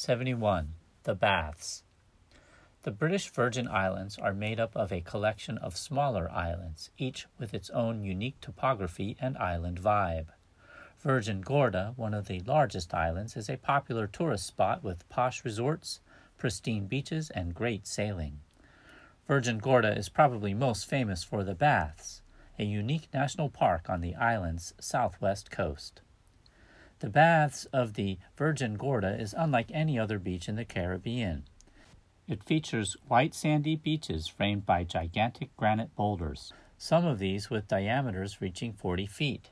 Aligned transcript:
71. 0.00 0.72
The 1.02 1.14
Baths. 1.14 1.82
The 2.84 2.90
British 2.90 3.28
Virgin 3.28 3.68
Islands 3.68 4.16
are 4.16 4.32
made 4.32 4.58
up 4.58 4.74
of 4.74 4.90
a 4.90 5.02
collection 5.02 5.58
of 5.58 5.76
smaller 5.76 6.30
islands, 6.30 6.88
each 6.96 7.26
with 7.38 7.52
its 7.52 7.68
own 7.68 8.02
unique 8.02 8.40
topography 8.40 9.18
and 9.20 9.36
island 9.36 9.78
vibe. 9.78 10.28
Virgin 11.00 11.42
Gorda, 11.42 11.92
one 11.96 12.14
of 12.14 12.28
the 12.28 12.40
largest 12.40 12.94
islands, 12.94 13.36
is 13.36 13.50
a 13.50 13.58
popular 13.58 14.06
tourist 14.06 14.46
spot 14.46 14.82
with 14.82 15.06
posh 15.10 15.44
resorts, 15.44 16.00
pristine 16.38 16.86
beaches, 16.86 17.28
and 17.28 17.54
great 17.54 17.86
sailing. 17.86 18.40
Virgin 19.28 19.58
Gorda 19.58 19.94
is 19.94 20.08
probably 20.08 20.54
most 20.54 20.86
famous 20.88 21.22
for 21.22 21.44
the 21.44 21.54
Baths, 21.54 22.22
a 22.58 22.64
unique 22.64 23.10
national 23.12 23.50
park 23.50 23.90
on 23.90 24.00
the 24.00 24.14
island's 24.14 24.72
southwest 24.80 25.50
coast. 25.50 26.00
The 27.00 27.08
baths 27.08 27.64
of 27.72 27.94
the 27.94 28.18
Virgin 28.36 28.74
Gorda 28.74 29.18
is 29.18 29.34
unlike 29.36 29.70
any 29.72 29.98
other 29.98 30.18
beach 30.18 30.50
in 30.50 30.56
the 30.56 30.66
Caribbean. 30.66 31.44
It 32.28 32.44
features 32.44 32.94
white 33.08 33.34
sandy 33.34 33.74
beaches 33.74 34.28
framed 34.28 34.66
by 34.66 34.84
gigantic 34.84 35.56
granite 35.56 35.96
boulders, 35.96 36.52
some 36.76 37.06
of 37.06 37.18
these 37.18 37.48
with 37.48 37.68
diameters 37.68 38.42
reaching 38.42 38.74
40 38.74 39.06
feet. 39.06 39.48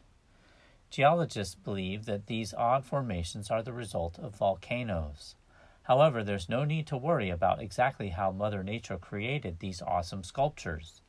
Geologists 0.91 1.55
believe 1.55 2.05
that 2.05 2.27
these 2.27 2.53
odd 2.53 2.85
formations 2.85 3.51
are 3.51 3.63
the 3.63 3.73
result 3.73 4.19
of 4.19 4.37
volcanoes. 4.37 5.35
However, 5.85 6.23
there's 6.23 6.51
no 6.51 6.65
need 6.65 6.87
to 6.89 6.99
worry 6.99 7.31
about 7.31 7.63
exactly 7.63 8.11
how 8.11 8.31
Mother 8.31 8.63
Nature 8.63 8.99
created 8.99 9.61
these 9.61 9.81
awesome 9.81 10.23
sculptures. 10.23 11.01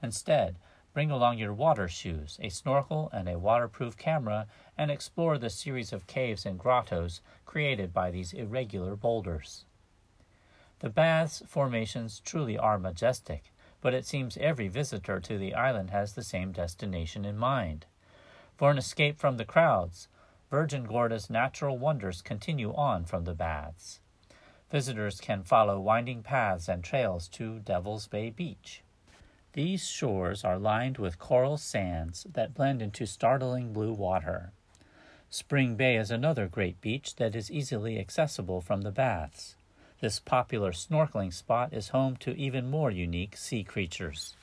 Instead, 0.00 0.58
Bring 0.98 1.12
along 1.12 1.38
your 1.38 1.54
water 1.54 1.86
shoes, 1.86 2.40
a 2.42 2.48
snorkel, 2.48 3.08
and 3.12 3.28
a 3.28 3.38
waterproof 3.38 3.96
camera, 3.96 4.48
and 4.76 4.90
explore 4.90 5.38
the 5.38 5.48
series 5.48 5.92
of 5.92 6.08
caves 6.08 6.44
and 6.44 6.58
grottos 6.58 7.20
created 7.46 7.94
by 7.94 8.10
these 8.10 8.32
irregular 8.32 8.96
boulders. 8.96 9.64
The 10.80 10.90
baths 10.90 11.40
formations 11.46 12.18
truly 12.18 12.58
are 12.58 12.80
majestic, 12.80 13.52
but 13.80 13.94
it 13.94 14.06
seems 14.06 14.36
every 14.38 14.66
visitor 14.66 15.20
to 15.20 15.38
the 15.38 15.54
island 15.54 15.90
has 15.90 16.14
the 16.14 16.24
same 16.24 16.50
destination 16.50 17.24
in 17.24 17.38
mind. 17.38 17.86
For 18.56 18.72
an 18.72 18.76
escape 18.76 19.20
from 19.20 19.36
the 19.36 19.44
crowds, 19.44 20.08
Virgin 20.50 20.82
Gorda's 20.82 21.30
natural 21.30 21.78
wonders 21.78 22.22
continue 22.22 22.74
on 22.74 23.04
from 23.04 23.22
the 23.22 23.34
baths. 23.34 24.00
Visitors 24.72 25.20
can 25.20 25.44
follow 25.44 25.78
winding 25.78 26.24
paths 26.24 26.68
and 26.68 26.82
trails 26.82 27.28
to 27.28 27.60
Devil's 27.60 28.08
Bay 28.08 28.30
Beach. 28.30 28.82
These 29.54 29.88
shores 29.88 30.44
are 30.44 30.58
lined 30.58 30.98
with 30.98 31.18
coral 31.18 31.56
sands 31.56 32.26
that 32.32 32.54
blend 32.54 32.82
into 32.82 33.06
startling 33.06 33.72
blue 33.72 33.92
water. 33.92 34.52
Spring 35.30 35.74
Bay 35.74 35.96
is 35.96 36.10
another 36.10 36.48
great 36.48 36.80
beach 36.80 37.16
that 37.16 37.34
is 37.34 37.50
easily 37.50 37.98
accessible 37.98 38.60
from 38.60 38.82
the 38.82 38.90
baths. 38.90 39.56
This 40.00 40.20
popular 40.20 40.72
snorkeling 40.72 41.32
spot 41.32 41.72
is 41.72 41.88
home 41.88 42.16
to 42.18 42.36
even 42.36 42.70
more 42.70 42.90
unique 42.90 43.36
sea 43.36 43.64
creatures. 43.64 44.36